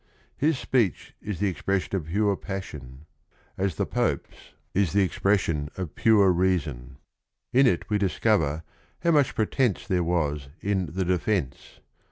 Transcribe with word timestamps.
His 0.35 0.57
speech 0.57 1.13
is 1.21 1.39
the 1.39 1.47
expression 1.47 1.95
of 1.95 2.07
pure 2.07 2.35
passion, 2.35 3.05
as 3.55 3.75
the 3.75 3.85
Pope's 3.85 4.55
is 4.73 4.93
the 4.93 5.03
expression 5.03 5.69
of 5.77 5.93
pure 5.93 6.33
GUIDO 6.33 6.39
193 6.39 6.71
reason. 6.73 6.97
In 7.53 7.67
it 7.67 7.87
we 7.87 7.99
discover 7.99 8.63
how 9.03 9.11
much 9.11 9.35
pretence 9.35 9.85
there 9.85 10.03
was 10.03 10.47
in 10.59 10.87
the 10.87 11.05
defence. 11.05 11.81